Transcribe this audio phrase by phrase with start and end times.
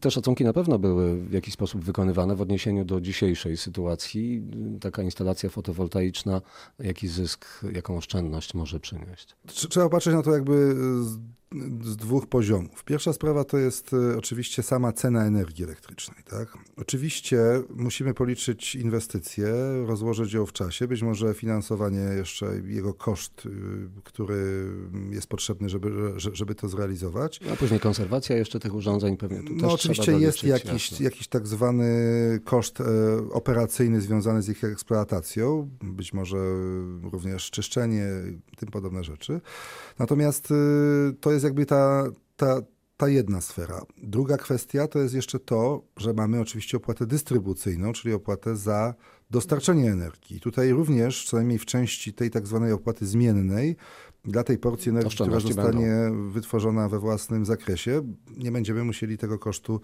[0.00, 4.42] Te szacunki na pewno były w jakiś sposób wykonywane w odniesieniu do dzisiejszej sytuacji.
[4.80, 6.40] Taka instalacja fotowoltaiczna,
[6.78, 9.36] jaki zysk, jaką oszczędność może przynieść?
[9.46, 10.74] Trzeba patrzeć na to jakby
[11.82, 12.84] z dwóch poziomów.
[12.84, 16.18] Pierwsza sprawa to jest e, oczywiście sama cena energii elektrycznej.
[16.30, 16.58] Tak?
[16.76, 17.38] Oczywiście
[17.76, 19.46] musimy policzyć inwestycje,
[19.86, 23.50] rozłożyć ją w czasie, być może finansowanie jeszcze jego koszt, y,
[24.04, 24.68] który
[25.10, 27.40] jest potrzebny, żeby, żeby to zrealizować.
[27.52, 31.88] A później konserwacja jeszcze tych urządzeń pewnie tu No oczywiście jest jakiś, jakiś tak zwany
[32.44, 32.84] koszt e,
[33.32, 36.36] operacyjny związany z ich eksploatacją, być może
[37.12, 38.06] również czyszczenie,
[38.56, 39.40] tym podobne rzeczy.
[39.98, 40.54] Natomiast y,
[41.20, 42.04] to jest jakby ta,
[42.36, 42.60] ta,
[42.96, 43.82] ta jedna sfera.
[44.02, 48.94] Druga kwestia to jest jeszcze to, że mamy oczywiście opłatę dystrybucyjną, czyli opłatę za
[49.30, 50.40] dostarczenie energii.
[50.40, 53.76] Tutaj również, co najmniej w części tej tak zwanej opłaty zmiennej,
[54.24, 56.30] dla tej porcji energii, która zostanie będą.
[56.30, 59.80] wytworzona we własnym zakresie, nie będziemy musieli tego kosztu,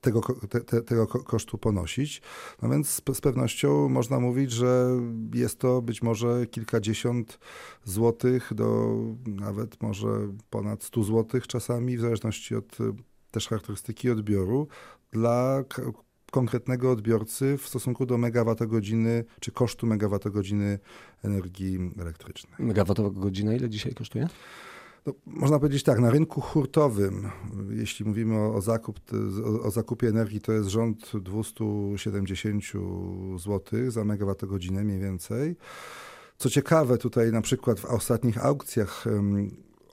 [0.00, 2.22] tego, te, te, tego kosztu ponosić.
[2.62, 5.00] No więc z, z pewnością można mówić, że
[5.34, 7.38] jest to być może kilkadziesiąt
[7.84, 8.96] złotych do
[9.26, 10.08] nawet może
[10.50, 12.78] ponad 100 złotych czasami, w zależności od
[13.30, 14.68] też charakterystyki odbioru
[15.12, 15.64] dla
[16.30, 20.78] konkretnego odbiorcy w stosunku do megawattogodziny czy kosztu megawattogodziny
[21.22, 22.54] energii elektrycznej.
[22.58, 24.28] Megawattogodzina ile dzisiaj kosztuje?
[25.06, 27.28] No, można powiedzieć tak, na rynku hurtowym,
[27.70, 29.00] jeśli mówimy o, o, zakup,
[29.44, 32.64] o, o, zakupie energii, to jest rząd 270
[33.38, 35.56] zł za megawattogodzinę mniej więcej.
[36.38, 39.04] Co ciekawe, tutaj na przykład w ostatnich aukcjach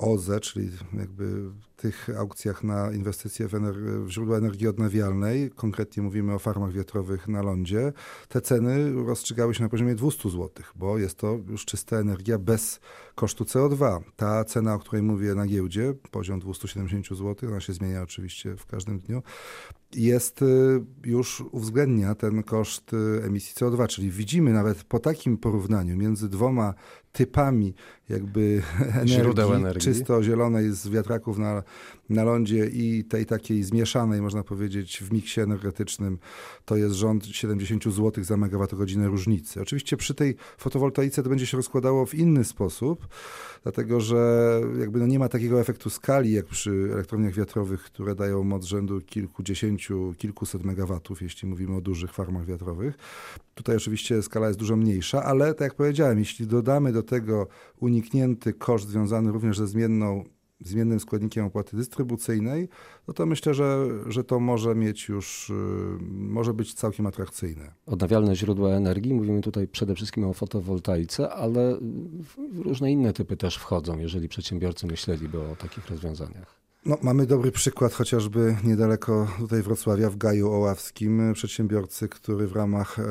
[0.00, 6.34] OZE, czyli jakby tych aukcjach na inwestycje w, ener- w, źródła energii odnawialnej, konkretnie mówimy
[6.34, 7.92] o farmach wiatrowych na lądzie,
[8.28, 12.80] te ceny rozstrzygały się na poziomie 200 zł, bo jest to już czysta energia bez
[13.14, 14.00] kosztu CO2.
[14.16, 18.66] Ta cena, o której mówię na giełdzie, poziom 270 zł, ona się zmienia oczywiście w
[18.66, 19.22] każdym dniu,
[19.94, 20.46] jest y,
[21.04, 26.74] już uwzględnia ten koszt y, emisji CO2, czyli widzimy nawet po takim porównaniu między dwoma
[27.12, 27.74] typami
[28.08, 28.62] jakby
[28.94, 29.82] energii, energii.
[29.82, 31.62] czysto zielonej z wiatraków na
[32.10, 36.18] na lądzie i tej takiej zmieszanej, można powiedzieć, w miksie energetycznym,
[36.64, 39.60] to jest rząd 70 zł za megawattogodzinę różnicy.
[39.60, 43.08] Oczywiście przy tej fotowoltaice to będzie się rozkładało w inny sposób,
[43.62, 44.50] dlatego że
[44.80, 49.00] jakby no nie ma takiego efektu skali, jak przy elektrowniach wiatrowych, które dają moc rzędu
[49.00, 52.98] kilkudziesięciu, kilkuset megawatów, jeśli mówimy o dużych farmach wiatrowych.
[53.54, 57.46] Tutaj oczywiście skala jest dużo mniejsza, ale tak jak powiedziałem, jeśli dodamy do tego
[57.80, 60.24] uniknięty koszt związany również ze zmienną
[60.60, 62.68] zmiennym składnikiem opłaty dystrybucyjnej,
[63.08, 65.54] no to myślę, że, że to może mieć już, y,
[66.10, 67.72] może być całkiem atrakcyjne.
[67.86, 71.78] Odnawialne źródła energii, mówimy tutaj przede wszystkim o fotowoltaice, ale
[72.54, 76.60] różne inne typy też wchodzą, jeżeli przedsiębiorcy myśleliby o takich rozwiązaniach.
[76.86, 82.98] No, mamy dobry przykład chociażby niedaleko tutaj Wrocławia, w Gaju Oławskim, przedsiębiorcy, który w ramach
[82.98, 83.02] e,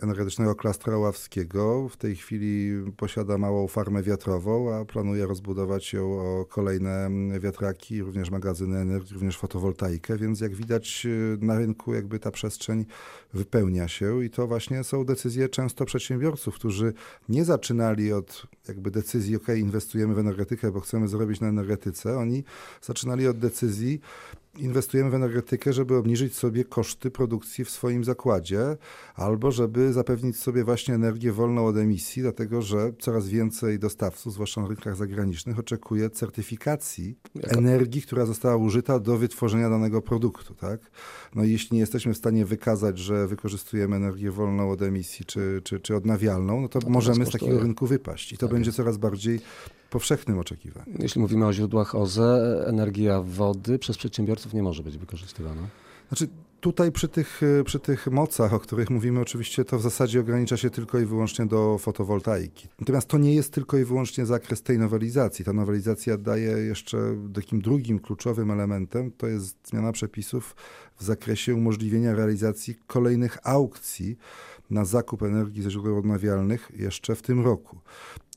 [0.00, 6.44] energetycznego klastra oławskiego w tej chwili posiada małą farmę wiatrową, a planuje rozbudować ją o
[6.44, 12.30] kolejne wiatraki, również magazyny energii, również fotowoltaikę, więc jak widać e, na rynku jakby ta
[12.30, 12.86] przestrzeń
[13.34, 16.92] wypełnia się i to właśnie są decyzje często przedsiębiorców, którzy
[17.28, 22.44] nie zaczynali od jakby decyzji, ok, inwestujemy w energetykę, bo chcemy zrobić na energetyce, oni
[23.08, 24.00] zaczynali od decyzji,
[24.56, 28.76] inwestujemy w energetykę, żeby obniżyć sobie koszty produkcji w swoim zakładzie,
[29.14, 34.60] albo żeby zapewnić sobie właśnie energię wolną od emisji, dlatego że coraz więcej dostawców, zwłaszcza
[34.60, 40.54] na rynkach zagranicznych, oczekuje certyfikacji energii, która została użyta do wytworzenia danego produktu.
[40.54, 40.80] Tak?
[41.34, 45.60] No i jeśli nie jesteśmy w stanie wykazać, że wykorzystujemy energię wolną od emisji czy,
[45.64, 48.32] czy, czy odnawialną, no to, no możemy z takiego rynku wypaść.
[48.32, 49.40] I to tak będzie coraz bardziej
[49.90, 50.92] powszechnym oczekiwaniu.
[50.98, 53.96] Jeśli mówimy o źródłach OZE, energia wody przez
[54.52, 55.62] nie może być wykorzystywana.
[56.08, 56.28] Znaczy,
[56.60, 60.70] tutaj przy tych, przy tych mocach, o których mówimy, oczywiście to w zasadzie ogranicza się
[60.70, 62.68] tylko i wyłącznie do fotowoltaiki.
[62.80, 65.44] Natomiast to nie jest tylko i wyłącznie zakres tej nowelizacji.
[65.44, 66.98] Ta nowelizacja daje jeszcze
[67.34, 70.56] takim drugim kluczowym elementem, to jest zmiana przepisów
[70.96, 74.18] w zakresie umożliwienia realizacji kolejnych aukcji
[74.70, 77.78] na zakup energii ze źródeł odnawialnych jeszcze w tym roku.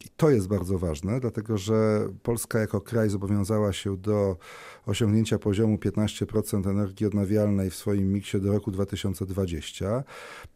[0.06, 4.38] I to jest bardzo ważne, dlatego że Polska jako kraj zobowiązała się do
[4.86, 10.04] osiągnięcia poziomu 15% energii odnawialnej w swoim miksie do roku 2020.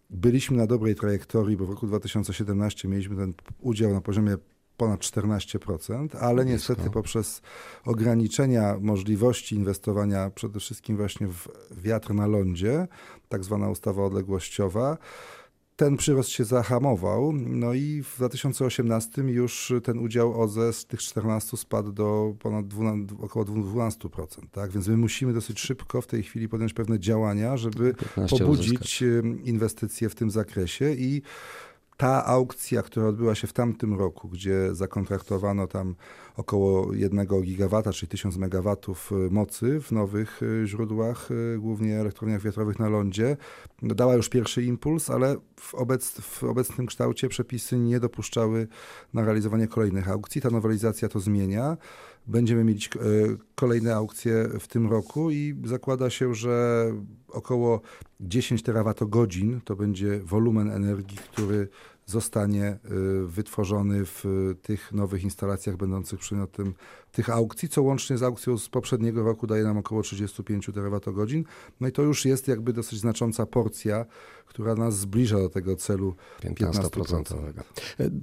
[0.09, 4.37] Byliśmy na dobrej trajektorii, bo w roku 2017 mieliśmy ten udział na poziomie
[4.77, 7.41] ponad 14%, ale niestety poprzez
[7.85, 12.87] ograniczenia możliwości inwestowania przede wszystkim właśnie w wiatr na lądzie,
[13.29, 14.97] tak zwana ustawa odległościowa,
[15.75, 21.57] ten przyrost się zahamował, no i w 2018 już ten udział OZE z tych 14
[21.57, 24.25] spadł do ponad 12, około 12%.
[24.51, 24.71] Tak?
[24.71, 27.95] Więc my musimy dosyć szybko w tej chwili podjąć pewne działania, żeby
[28.29, 29.03] pobudzić uzyskać.
[29.43, 31.21] inwestycje w tym zakresie i
[31.97, 35.95] ta aukcja, która odbyła się w tamtym roku, gdzie zakontraktowano tam
[36.37, 42.41] około 1 gigawata, czyli 1000 megawatów y, mocy w nowych y, źródłach, y, głównie elektrowniach
[42.41, 43.37] wiatrowych na lądzie,
[43.81, 48.67] dała już pierwszy impuls, ale w, obec, w obecnym kształcie przepisy nie dopuszczały
[49.13, 50.41] na realizowanie kolejnych aukcji.
[50.41, 51.77] Ta nowelizacja to zmienia.
[52.27, 52.89] Będziemy mieć
[53.55, 56.85] kolejne aukcje w tym roku i zakłada się, że
[57.29, 57.81] około
[58.19, 61.67] 10 terawatogodzin to będzie wolumen energii, który
[62.05, 62.77] zostanie
[63.23, 64.23] y, wytworzony w
[64.61, 66.73] tych nowych instalacjach będących przedmiotem
[67.11, 71.43] tych aukcji, co łącznie z aukcją z poprzedniego roku daje nam około 35 terawatogodzin.
[71.81, 74.05] No i to już jest jakby dosyć znacząca porcja,
[74.45, 76.89] która nas zbliża do tego celu 15%.
[76.89, 77.61] 15%.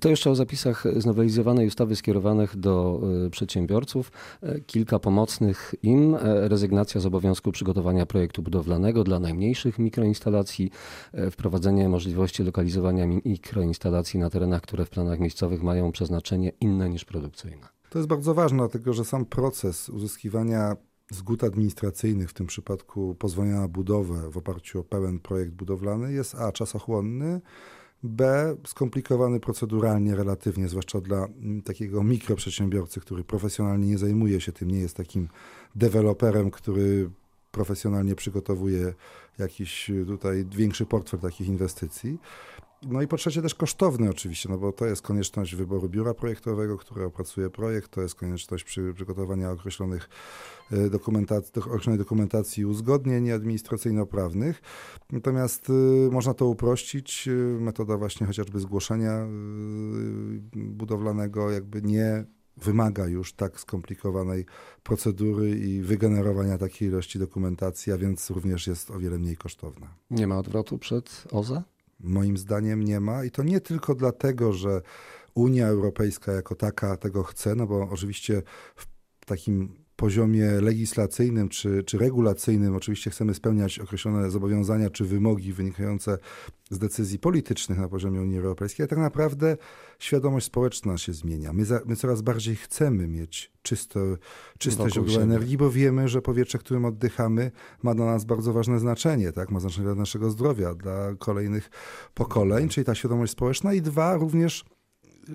[0.00, 4.12] To jeszcze o zapisach znowelizowanej ustawy skierowanych do y, przedsiębiorców.
[4.42, 6.14] E, kilka pomocnych im.
[6.14, 10.70] E, rezygnacja z obowiązku przygotowania projektu budowlanego dla najmniejszych mikroinstalacji,
[11.12, 13.71] e, wprowadzenie możliwości lokalizowania mikroinstalacji
[14.14, 17.68] na terenach, które w planach miejscowych mają przeznaczenie inne niż produkcyjne.
[17.90, 20.76] To jest bardzo ważne, dlatego że sam proces uzyskiwania
[21.10, 26.34] zgód administracyjnych, w tym przypadku pozwolenia na budowę w oparciu o pełen projekt budowlany, jest
[26.34, 27.40] A czasochłonny,
[28.02, 31.28] B skomplikowany proceduralnie relatywnie, zwłaszcza dla
[31.64, 35.28] takiego mikroprzedsiębiorcy, który profesjonalnie nie zajmuje się tym, nie jest takim
[35.76, 37.10] deweloperem, który
[37.50, 38.94] profesjonalnie przygotowuje
[39.38, 42.18] jakiś tutaj większy portfel takich inwestycji.
[42.86, 46.78] No i po trzecie też kosztowny oczywiście, no bo to jest konieczność wyboru biura projektowego,
[46.78, 50.08] które opracuje projekt, to jest konieczność przy przygotowania określonych
[50.70, 54.62] e, dokumentacji, określonej dokumentacji uzgodnień administracyjno-prawnych.
[55.12, 55.72] Natomiast y,
[56.12, 57.28] można to uprościć.
[57.28, 59.26] Y, metoda właśnie chociażby zgłoszenia
[60.54, 62.24] budowlanego jakby nie
[62.56, 64.46] wymaga już tak skomplikowanej
[64.82, 69.94] procedury i wygenerowania takiej ilości dokumentacji, a więc również jest o wiele mniej kosztowna.
[70.10, 71.62] Nie ma odwrotu przed OZE?
[72.02, 73.24] Moim zdaniem nie ma.
[73.24, 74.82] I to nie tylko dlatego, że
[75.34, 78.42] Unia Europejska jako taka tego chce, no bo oczywiście
[78.76, 78.86] w
[79.26, 86.18] takim poziomie legislacyjnym czy, czy regulacyjnym oczywiście chcemy spełniać określone zobowiązania czy wymogi wynikające
[86.70, 89.56] z decyzji politycznych na poziomie Unii Europejskiej, ale tak naprawdę
[89.98, 91.52] świadomość społeczna się zmienia.
[91.52, 94.00] My, za, my coraz bardziej chcemy mieć czyste,
[94.58, 97.50] czyste źródła energii, bo wiemy, że powietrze, którym oddychamy,
[97.82, 99.50] ma dla nas bardzo ważne znaczenie, tak?
[99.50, 101.70] ma znaczenie dla naszego zdrowia, dla kolejnych
[102.14, 104.64] pokoleń, czyli ta świadomość społeczna i dwa, również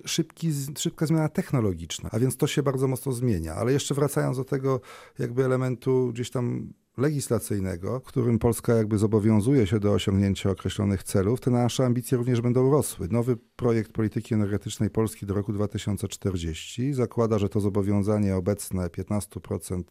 [0.06, 3.56] szybki, szybka zmiana technologiczna, a więc to się bardzo mocno zmienia.
[3.56, 4.81] Ale jeszcze wracając do tego
[5.19, 11.52] jakby elementu gdzieś tam legislacyjnego, którym Polska jakby zobowiązuje się do osiągnięcia określonych celów, te
[11.52, 13.08] nasze ambicje również będą rosły.
[13.12, 19.84] Nowy projekt polityki energetycznej Polski do roku 2040 zakłada, że to zobowiązanie obecne 15%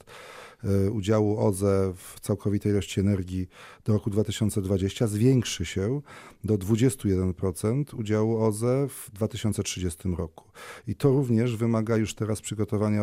[0.65, 3.49] e, udziału OZE w całkowitej ilości energii
[3.85, 6.01] do roku 2020 zwiększy się
[6.45, 10.45] do 21% udziału OZE w 2030 roku.
[10.87, 13.03] I to również wymaga już teraz przygotowania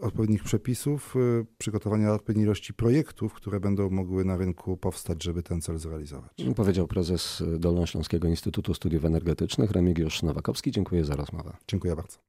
[0.00, 5.42] odpowiednich przepisów, e, przygotowania odpowiedniej ilości ilości projektów, które będą mogły na rynku powstać, żeby
[5.42, 6.32] ten cel zrealizować.
[6.56, 10.70] Powiedział prezes Dolnośląskiego Instytutu Studiów Energetycznych Remigiusz Nowakowski.
[10.70, 11.52] Dziękuję za rozmowę.
[11.68, 12.18] Dziękuję bardzo.